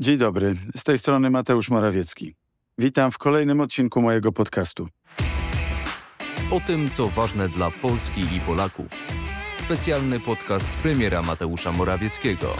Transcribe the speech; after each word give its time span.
Dzień 0.00 0.18
dobry, 0.18 0.54
z 0.76 0.84
tej 0.84 0.98
strony 0.98 1.30
Mateusz 1.30 1.70
Morawiecki. 1.70 2.34
Witam 2.78 3.10
w 3.10 3.18
kolejnym 3.18 3.60
odcinku 3.60 4.02
mojego 4.02 4.32
podcastu. 4.32 4.88
O 6.50 6.60
tym, 6.66 6.90
co 6.90 7.08
ważne 7.08 7.48
dla 7.48 7.70
Polski 7.70 8.20
i 8.20 8.40
Polaków. 8.40 8.86
Specjalny 9.58 10.20
podcast 10.20 10.66
premiera 10.66 11.22
Mateusza 11.22 11.72
Morawieckiego. 11.72 12.56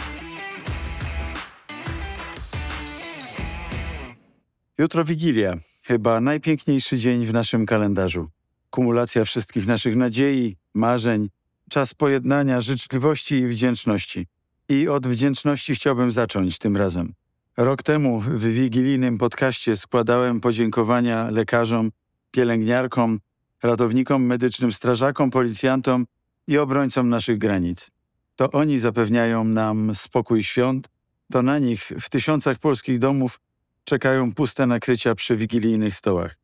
Jutro 4.77 5.05
Wigilia, 5.05 5.57
chyba 5.83 6.21
najpiękniejszy 6.21 6.97
dzień 6.97 7.25
w 7.25 7.33
naszym 7.33 7.65
kalendarzu. 7.65 8.29
Kumulacja 8.69 9.25
wszystkich 9.25 9.67
naszych 9.67 9.95
nadziei, 9.95 10.55
marzeń, 10.73 11.29
czas 11.69 11.93
pojednania, 11.93 12.61
życzliwości 12.61 13.35
i 13.35 13.47
wdzięczności. 13.47 14.27
I 14.69 14.87
od 14.87 15.07
wdzięczności 15.07 15.75
chciałbym 15.75 16.11
zacząć 16.11 16.57
tym 16.57 16.77
razem. 16.77 17.18
Rok 17.61 17.83
temu 17.83 18.19
w 18.19 18.43
wigilijnym 18.43 19.17
podcaście 19.17 19.77
składałem 19.77 20.39
podziękowania 20.39 21.29
lekarzom, 21.29 21.91
pielęgniarkom, 22.31 23.19
ratownikom 23.63 24.25
medycznym, 24.25 24.73
strażakom, 24.73 25.31
policjantom 25.31 26.05
i 26.47 26.57
obrońcom 26.57 27.09
naszych 27.09 27.37
granic. 27.37 27.91
To 28.35 28.51
oni 28.51 28.79
zapewniają 28.79 29.43
nam 29.43 29.95
spokój 29.95 30.43
świąt, 30.43 30.89
to 31.31 31.41
na 31.41 31.59
nich 31.59 31.91
w 31.99 32.09
tysiącach 32.09 32.57
polskich 32.57 32.99
domów 32.99 33.39
czekają 33.83 34.33
puste 34.33 34.67
nakrycia 34.67 35.15
przy 35.15 35.35
wigilijnych 35.35 35.95
stołach. 35.95 36.37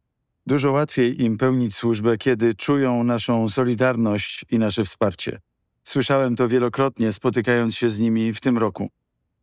Dużo 0.48 0.72
łatwiej 0.72 1.24
im 1.24 1.38
pełnić 1.38 1.76
służbę, 1.76 2.18
kiedy 2.18 2.56
czują 2.56 3.04
naszą 3.04 3.50
solidarność 3.50 4.46
i 4.52 4.60
nasze 4.60 4.84
wsparcie. 4.84 5.42
Słyszałem 5.84 6.36
to 6.36 6.48
wielokrotnie, 6.48 7.14
spotykając 7.14 7.76
się 7.76 7.90
z 7.90 8.00
nimi 8.00 8.34
w 8.34 8.40
tym 8.40 8.58
roku. 8.58 8.90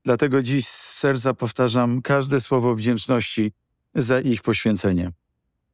Dlatego 0.04 0.42
dziś 0.42 0.68
z 0.68 0.98
serca 0.98 1.34
powtarzam 1.34 2.02
każde 2.02 2.40
słowo 2.40 2.74
wdzięczności 2.74 3.52
za 3.94 4.20
ich 4.20 4.42
poświęcenie. 4.42 5.12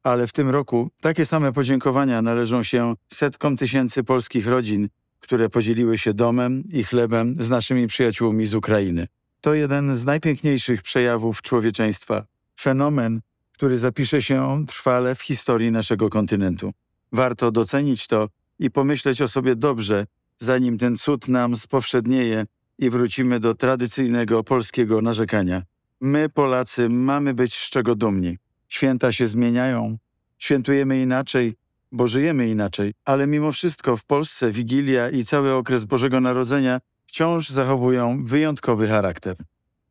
Ale 0.03 0.27
w 0.27 0.33
tym 0.33 0.49
roku 0.49 0.89
takie 1.01 1.25
same 1.25 1.53
podziękowania 1.53 2.21
należą 2.21 2.63
się 2.63 2.95
setkom 3.07 3.57
tysięcy 3.57 4.03
polskich 4.03 4.47
rodzin, 4.47 4.89
które 5.19 5.49
podzieliły 5.49 5.97
się 5.97 6.13
domem 6.13 6.63
i 6.71 6.83
chlebem 6.83 7.35
z 7.39 7.49
naszymi 7.49 7.87
przyjaciółmi 7.87 8.45
z 8.45 8.55
Ukrainy. 8.55 9.07
To 9.41 9.53
jeden 9.53 9.95
z 9.95 10.05
najpiękniejszych 10.05 10.81
przejawów 10.81 11.41
człowieczeństwa. 11.41 12.25
Fenomen, 12.59 13.21
który 13.51 13.77
zapisze 13.77 14.21
się 14.21 14.65
trwale 14.67 15.15
w 15.15 15.21
historii 15.21 15.71
naszego 15.71 16.09
kontynentu. 16.09 16.71
Warto 17.11 17.51
docenić 17.51 18.07
to 18.07 18.29
i 18.59 18.71
pomyśleć 18.71 19.21
o 19.21 19.27
sobie 19.27 19.55
dobrze, 19.55 20.05
zanim 20.39 20.77
ten 20.77 20.97
cud 20.97 21.27
nam 21.27 21.57
spowszednieje 21.57 22.45
i 22.79 22.89
wrócimy 22.89 23.39
do 23.39 23.55
tradycyjnego 23.55 24.43
polskiego 24.43 25.01
narzekania. 25.01 25.63
My, 26.01 26.29
Polacy, 26.29 26.89
mamy 26.89 27.33
być 27.33 27.53
z 27.53 27.69
czego 27.69 27.95
dumni. 27.95 28.37
Święta 28.67 29.11
się 29.11 29.27
zmieniają, 29.27 29.97
świętujemy 30.37 31.01
inaczej, 31.01 31.55
bo 31.91 32.07
żyjemy 32.07 32.49
inaczej, 32.49 32.93
ale 33.05 33.27
mimo 33.27 33.51
wszystko 33.51 33.97
w 33.97 34.05
Polsce 34.05 34.51
Wigilia 34.51 35.09
i 35.09 35.23
cały 35.23 35.53
okres 35.53 35.83
Bożego 35.83 36.19
Narodzenia 36.19 36.79
wciąż 37.05 37.49
zachowują 37.49 38.25
wyjątkowy 38.25 38.87
charakter. 38.87 39.35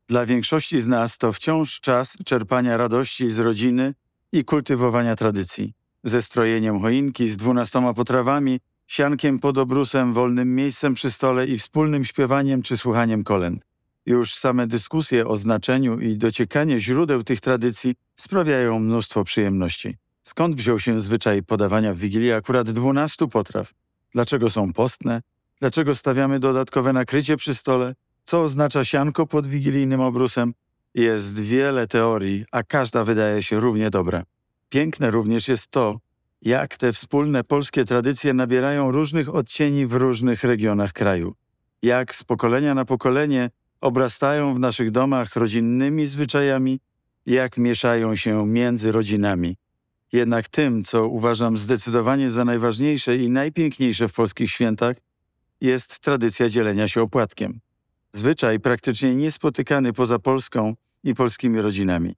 Dla 0.09 0.27
większości 0.27 0.81
z 0.81 0.86
nas 0.86 1.19
to 1.19 1.33
wciąż 1.33 1.81
czas 1.81 2.16
czerpania 2.25 2.77
radości 2.77 3.28
z 3.28 3.39
rodziny 3.39 3.94
i 4.33 4.44
kultywowania 4.44 5.16
tradycji. 5.16 5.75
Ze 6.05 6.22
strojeniem 6.22 6.81
choinki 6.81 7.28
z 7.28 7.36
dwunastoma 7.36 7.94
potrawami, 7.94 8.61
siankiem 8.89 9.39
pod 9.39 9.58
obrusem, 9.58 10.12
wolnym 10.12 10.55
miejscem 10.55 10.94
przy 10.94 11.11
stole 11.11 11.47
i 11.47 11.58
wspólnym 11.58 12.05
śpiewaniem 12.05 12.62
czy 12.62 12.77
słuchaniem 12.77 13.25
kolęd. 13.25 13.62
Już 14.06 14.34
same 14.34 14.67
dyskusje 14.67 15.27
o 15.27 15.36
znaczeniu 15.36 16.00
i 16.00 16.17
dociekanie 16.17 16.81
źródeł 16.81 17.25
tych 17.25 17.41
tradycji 17.41 17.94
sprawiają 18.16 18.78
mnóstwo 18.78 19.25
przyjemności. 19.25 19.97
Skąd 20.22 20.56
wziął 20.56 20.81
się 20.81 21.00
zwyczaj 21.00 21.42
podawania 21.42 21.94
w 21.94 21.98
Wigilię 21.98 22.36
akurat 22.36 22.70
dwunastu 22.70 23.28
potraw? 23.28 23.72
Dlaczego 24.15 24.50
są 24.50 24.72
postne? 24.72 25.22
Dlaczego 25.60 25.94
stawiamy 25.94 26.38
dodatkowe 26.38 26.93
nakrycie 26.93 27.37
przy 27.37 27.54
stole? 27.54 27.94
Co 28.25 28.43
oznacza 28.43 28.84
sianko 28.84 29.27
pod 29.27 29.47
wigilijnym 29.47 30.00
obrusem? 30.00 30.54
Jest 30.94 31.41
wiele 31.41 31.87
teorii, 31.87 32.44
a 32.53 32.62
każda 32.62 33.04
wydaje 33.04 33.43
się 33.43 33.60
równie 33.60 33.91
dobra. 33.91 34.22
Piękne 34.69 35.10
również 35.10 35.48
jest 35.48 35.66
to, 35.71 35.98
jak 36.43 36.76
te 36.76 36.93
wspólne 36.93 37.44
polskie 37.44 37.84
tradycje 37.84 38.34
nabierają 38.34 38.93
różnych 38.93 39.34
odcieni 39.34 39.87
w 39.87 39.93
różnych 39.93 40.44
regionach 40.44 40.93
kraju. 40.93 41.34
Jak 41.82 42.15
z 42.15 42.25
pokolenia 42.25 42.75
na 42.75 42.84
pokolenie 42.84 43.50
obrastają 43.81 44.54
w 44.54 44.59
naszych 44.59 44.91
domach 44.91 45.37
rodzinnymi 45.37 46.06
zwyczajami, 46.06 46.81
jak 47.27 47.59
mieszają 47.59 48.16
się 48.16 48.47
między 48.47 48.93
rodzinami. 48.93 49.56
Jednak 50.12 50.48
tym, 50.48 50.84
co 50.84 51.09
uważam 51.09 51.56
zdecydowanie 51.56 52.31
za 52.31 52.44
najważniejsze 52.44 53.16
i 53.16 53.31
najpiękniejsze 53.31 54.09
w 54.09 54.12
polskich 54.12 54.50
świętach, 54.50 54.97
jest 55.60 56.00
tradycja 56.00 56.48
dzielenia 56.48 56.88
się 56.88 57.03
opłatkiem. 57.03 57.60
Zwyczaj 58.12 58.60
praktycznie 58.60 59.15
niespotykany 59.15 59.93
poza 59.93 60.19
Polską 60.19 60.75
i 61.04 61.15
polskimi 61.15 61.60
rodzinami. 61.60 62.15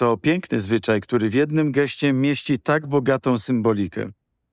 To 0.00 0.16
piękny 0.16 0.60
zwyczaj, 0.60 1.00
który 1.00 1.30
w 1.30 1.34
jednym 1.34 1.72
geście 1.72 2.12
mieści 2.12 2.58
tak 2.58 2.86
bogatą 2.86 3.38
symbolikę. 3.38 4.10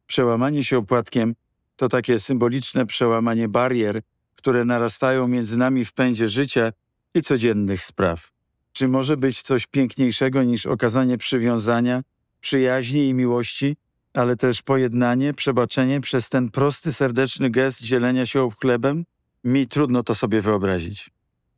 Przełamanie 0.07 0.63
się 0.63 0.77
opłatkiem 0.77 1.35
to 1.75 1.89
takie 1.89 2.19
symboliczne 2.19 2.85
przełamanie 2.85 3.47
barier, 3.47 4.01
które 4.35 4.65
narastają 4.65 5.27
między 5.27 5.57
nami 5.57 5.85
w 5.85 5.93
pędzie 5.93 6.29
życia 6.29 6.71
i 7.13 7.21
codziennych 7.21 7.83
spraw. 7.83 8.31
Czy 8.73 8.87
może 8.87 9.17
być 9.17 9.41
coś 9.41 9.67
piękniejszego 9.67 10.43
niż 10.43 10.65
okazanie 10.65 11.17
przywiązania, 11.17 12.01
przyjaźni 12.41 13.09
i 13.09 13.13
miłości, 13.13 13.75
ale 14.13 14.35
też 14.35 14.61
pojednanie, 14.61 15.33
przebaczenie 15.33 16.01
przez 16.01 16.29
ten 16.29 16.51
prosty, 16.51 16.93
serdeczny 16.93 17.49
gest 17.49 17.81
dzielenia 17.81 18.25
się 18.25 18.49
chlebem? 18.61 19.05
Mi 19.43 19.67
trudno 19.67 20.03
to 20.03 20.15
sobie 20.15 20.41
wyobrazić. 20.41 21.09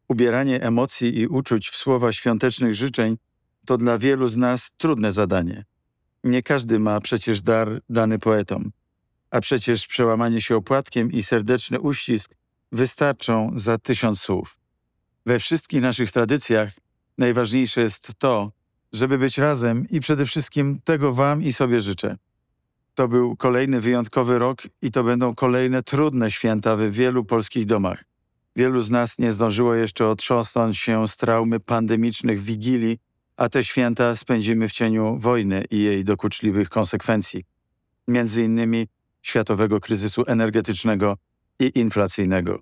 Ubieranie 0.07 0.61
emocji 0.61 1.19
i 1.19 1.27
uczuć 1.27 1.69
w 1.69 1.75
słowa 1.75 2.11
świątecznych 2.11 2.75
życzeń 2.75 3.17
to 3.69 3.78
dla 3.78 3.97
wielu 3.97 4.28
z 4.28 4.38
nas 4.38 4.72
trudne 4.78 5.12
zadanie. 5.12 5.66
Nie 6.24 6.44
każdy 6.44 6.80
ma 6.80 7.00
przecież 7.00 7.41
dar 7.41 7.81
dany 7.90 8.19
poetom, 8.19 8.72
a 9.31 9.41
przecież 9.41 9.88
przełamanie 9.88 10.41
się 10.41 10.56
opłatkiem 10.56 11.12
i 11.12 11.24
serdeczny 11.24 11.80
uścisk 11.80 12.35
wystarczą 12.72 13.52
za 13.56 13.78
tysiąc 13.78 14.22
słów. 14.22 14.57
We 15.25 15.40
wszystkich 15.40 15.81
naszych 15.81 16.12
tradycjach 16.12 16.72
najważniejsze 17.18 17.81
jest 17.81 18.12
to, 18.18 18.52
żeby 18.94 19.18
być 19.18 19.38
razem 19.38 19.90
i 19.90 20.00
przede 20.00 20.25
wszystkim 20.25 20.80
tego 20.84 21.13
Wam 21.13 21.44
i 21.44 21.53
sobie 21.53 21.81
życzę. 21.81 22.18
To 22.96 23.07
był 23.07 23.36
kolejny 23.36 23.81
wyjątkowy 23.81 24.40
rok 24.40 24.62
i 24.81 24.91
to 24.91 25.03
będą 25.03 25.36
kolejne 25.36 25.84
trudne 25.84 26.31
święta 26.31 26.75
w 26.75 26.81
wielu 26.81 27.25
polskich 27.25 27.66
domach. 27.66 28.03
Wielu 28.56 28.81
z 28.81 28.90
nas 28.90 29.19
nie 29.19 29.31
zdążyło 29.31 29.75
jeszcze 29.75 30.07
otrząsnąć 30.07 30.78
się 30.78 31.07
z 31.07 31.18
traumy 31.18 31.59
pandemicznych 31.59 32.40
wigilii, 32.40 33.09
a 33.39 33.50
te 33.50 33.63
święta 33.63 34.16
spędzimy 34.16 34.67
w 34.67 34.72
cieniu 34.72 35.17
wojny 35.19 35.63
i 35.72 35.83
jej 35.83 36.03
dokuczliwych 36.03 36.69
konsekwencji, 36.69 37.44
między 38.07 38.44
innymi 38.44 38.88
światowego 39.22 39.79
kryzysu 39.79 40.23
energetycznego 40.27 41.17
i 41.59 41.72
inflacyjnego. 41.75 42.59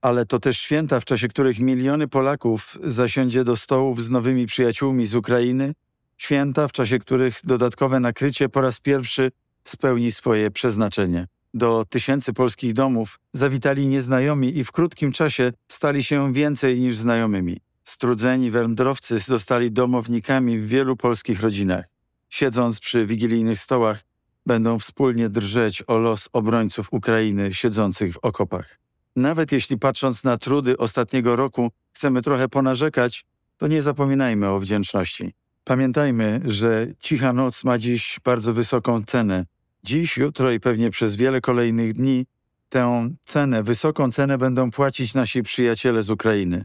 Ale 0.00 0.26
to 0.26 0.38
też 0.38 0.58
święta, 0.58 1.00
w 1.00 1.04
czasie 1.04 1.28
których 1.28 1.58
miliony 1.58 2.08
Polaków 2.08 2.78
zasiądzie 2.84 3.44
do 3.44 3.56
stołów 3.56 4.02
z 4.02 4.10
nowymi 4.10 4.46
przyjaciółmi 4.46 5.06
z 5.06 5.14
Ukrainy, 5.14 5.72
święta, 6.16 6.68
w 6.68 6.72
czasie 6.72 6.98
których 6.98 7.38
dodatkowe 7.44 8.00
nakrycie 8.00 8.48
po 8.48 8.60
raz 8.60 8.80
pierwszy 8.80 9.30
spełni 9.64 10.12
swoje 10.12 10.50
przeznaczenie. 10.50 11.26
Do 11.54 11.84
tysięcy 11.88 12.32
polskich 12.32 12.72
domów 12.72 13.18
zawitali 13.32 13.86
nieznajomi 13.86 14.58
i 14.58 14.64
w 14.64 14.72
krótkim 14.72 15.12
czasie 15.12 15.52
stali 15.68 16.04
się 16.04 16.32
więcej 16.32 16.80
niż 16.80 16.96
znajomymi. 16.96 17.65
Strudzeni 17.86 18.50
wędrowcy 18.50 19.18
zostali 19.18 19.72
domownikami 19.72 20.58
w 20.58 20.68
wielu 20.68 20.96
polskich 20.96 21.40
rodzinach. 21.40 21.84
Siedząc 22.28 22.80
przy 22.80 23.06
wigilijnych 23.06 23.58
stołach, 23.58 24.00
będą 24.46 24.78
wspólnie 24.78 25.28
drżeć 25.28 25.82
o 25.86 25.98
los 25.98 26.28
obrońców 26.32 26.88
Ukrainy 26.92 27.54
siedzących 27.54 28.14
w 28.14 28.18
okopach. 28.18 28.78
Nawet 29.16 29.52
jeśli 29.52 29.78
patrząc 29.78 30.24
na 30.24 30.38
trudy 30.38 30.76
ostatniego 30.76 31.36
roku 31.36 31.70
chcemy 31.92 32.22
trochę 32.22 32.48
ponarzekać, 32.48 33.24
to 33.56 33.66
nie 33.66 33.82
zapominajmy 33.82 34.48
o 34.48 34.58
wdzięczności. 34.58 35.34
Pamiętajmy, 35.64 36.40
że 36.44 36.86
cicha 36.98 37.32
noc 37.32 37.64
ma 37.64 37.78
dziś 37.78 38.20
bardzo 38.24 38.54
wysoką 38.54 39.02
cenę. 39.04 39.46
Dziś, 39.84 40.16
jutro 40.16 40.50
i 40.52 40.60
pewnie 40.60 40.90
przez 40.90 41.16
wiele 41.16 41.40
kolejnych 41.40 41.92
dni 41.92 42.26
tę 42.68 43.10
cenę, 43.24 43.62
wysoką 43.62 44.12
cenę 44.12 44.38
będą 44.38 44.70
płacić 44.70 45.14
nasi 45.14 45.42
przyjaciele 45.42 46.02
z 46.02 46.10
Ukrainy. 46.10 46.64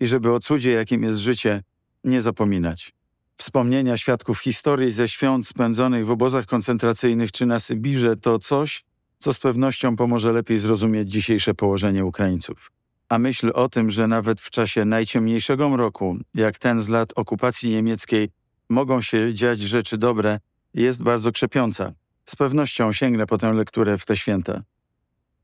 I 0.00 0.06
żeby 0.06 0.32
o 0.32 0.40
cudzie, 0.40 0.70
jakim 0.70 1.02
jest 1.02 1.18
życie, 1.18 1.62
nie 2.04 2.22
zapominać. 2.22 2.92
Wspomnienia 3.36 3.96
świadków 3.96 4.38
historii 4.38 4.92
ze 4.92 5.08
świąt 5.08 5.48
spędzonych 5.48 6.06
w 6.06 6.10
obozach 6.10 6.46
koncentracyjnych 6.46 7.32
czy 7.32 7.46
na 7.46 7.60
Sybirze 7.60 8.16
to 8.16 8.38
coś, 8.38 8.84
co 9.18 9.34
z 9.34 9.38
pewnością 9.38 9.96
pomoże 9.96 10.32
lepiej 10.32 10.58
zrozumieć 10.58 11.12
dzisiejsze 11.12 11.54
położenie 11.54 12.04
Ukraińców. 12.04 12.72
A 13.08 13.18
myśl 13.18 13.50
o 13.54 13.68
tym, 13.68 13.90
że 13.90 14.08
nawet 14.08 14.40
w 14.40 14.50
czasie 14.50 14.84
najciemniejszego 14.84 15.68
mroku, 15.68 16.18
jak 16.34 16.58
ten 16.58 16.80
z 16.80 16.88
lat 16.88 17.12
okupacji 17.16 17.70
niemieckiej, 17.70 18.28
mogą 18.70 19.00
się 19.00 19.34
dziać 19.34 19.60
rzeczy 19.60 19.98
dobre, 19.98 20.40
jest 20.74 21.02
bardzo 21.02 21.32
krzepiąca. 21.32 21.92
Z 22.24 22.36
pewnością 22.36 22.92
sięgnę 22.92 23.26
po 23.26 23.38
tę 23.38 23.52
lekturę 23.52 23.98
w 23.98 24.04
te 24.04 24.16
święta. 24.16 24.62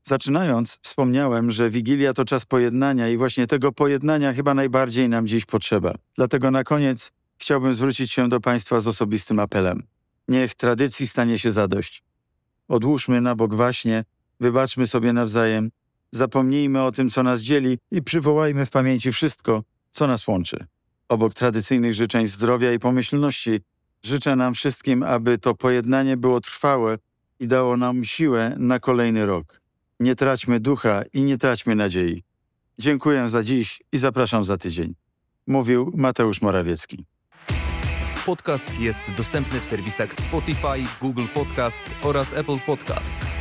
Zaczynając, 0.03 0.79
wspomniałem, 0.81 1.51
że 1.51 1.69
Wigilia 1.69 2.13
to 2.13 2.25
czas 2.25 2.45
pojednania 2.45 3.09
i 3.09 3.17
właśnie 3.17 3.47
tego 3.47 3.71
pojednania 3.71 4.33
chyba 4.33 4.53
najbardziej 4.53 5.09
nam 5.09 5.27
dziś 5.27 5.45
potrzeba. 5.45 5.93
Dlatego 6.15 6.51
na 6.51 6.63
koniec 6.63 7.11
chciałbym 7.37 7.73
zwrócić 7.73 8.11
się 8.11 8.29
do 8.29 8.39
Państwa 8.39 8.79
z 8.79 8.87
osobistym 8.87 9.39
apelem. 9.39 9.83
Niech 10.27 10.55
tradycji 10.55 11.07
stanie 11.07 11.39
się 11.39 11.51
zadość. 11.51 12.03
Odłóżmy 12.67 13.21
na 13.21 13.35
bok 13.35 13.55
waśnie, 13.55 14.03
wybaczmy 14.39 14.87
sobie 14.87 15.13
nawzajem, 15.13 15.71
zapomnijmy 16.11 16.81
o 16.81 16.91
tym, 16.91 17.09
co 17.09 17.23
nas 17.23 17.41
dzieli 17.41 17.77
i 17.91 18.01
przywołajmy 18.01 18.65
w 18.65 18.69
pamięci 18.69 19.11
wszystko, 19.11 19.63
co 19.91 20.07
nas 20.07 20.27
łączy. 20.27 20.67
Obok 21.09 21.33
tradycyjnych 21.33 21.93
życzeń 21.93 22.25
zdrowia 22.25 22.73
i 22.73 22.79
pomyślności, 22.79 23.59
życzę 24.03 24.35
nam 24.35 24.53
wszystkim, 24.53 25.03
aby 25.03 25.37
to 25.37 25.55
pojednanie 25.55 26.17
było 26.17 26.41
trwałe 26.41 26.97
i 27.39 27.47
dało 27.47 27.77
nam 27.77 28.05
siłę 28.05 28.55
na 28.57 28.79
kolejny 28.79 29.25
rok. 29.25 29.61
Nie 29.99 30.15
traćmy 30.15 30.59
ducha 30.59 31.03
i 31.13 31.23
nie 31.23 31.37
traćmy 31.37 31.75
nadziei. 31.75 32.23
Dziękuję 32.79 33.29
za 33.29 33.43
dziś 33.43 33.81
i 33.91 33.97
zapraszam 33.97 34.43
za 34.43 34.57
tydzień. 34.57 34.95
Mówił 35.47 35.91
Mateusz 35.95 36.41
Morawiecki. 36.41 37.05
Podcast 38.25 38.79
jest 38.79 38.99
dostępny 39.17 39.59
w 39.59 39.65
serwisach 39.65 40.13
Spotify, 40.13 40.83
Google 41.01 41.25
Podcast 41.33 41.79
oraz 42.03 42.33
Apple 42.33 42.59
Podcast. 42.65 43.36